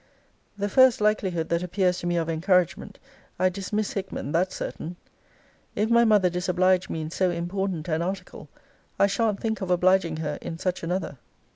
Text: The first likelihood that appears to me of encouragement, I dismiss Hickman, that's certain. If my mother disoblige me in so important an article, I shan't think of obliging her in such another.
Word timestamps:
The 0.57 0.67
first 0.67 0.99
likelihood 0.99 1.49
that 1.49 1.61
appears 1.61 1.99
to 1.99 2.07
me 2.07 2.17
of 2.17 2.27
encouragement, 2.27 2.97
I 3.37 3.49
dismiss 3.49 3.93
Hickman, 3.93 4.31
that's 4.31 4.55
certain. 4.55 4.95
If 5.75 5.91
my 5.91 6.05
mother 6.05 6.27
disoblige 6.27 6.89
me 6.89 7.01
in 7.01 7.11
so 7.11 7.29
important 7.29 7.87
an 7.87 8.01
article, 8.01 8.49
I 8.97 9.05
shan't 9.05 9.39
think 9.39 9.61
of 9.61 9.69
obliging 9.69 10.17
her 10.17 10.39
in 10.41 10.57
such 10.57 10.81
another. 10.81 11.19